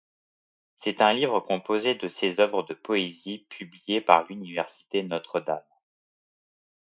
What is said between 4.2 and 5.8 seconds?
l’Université Notre Dame.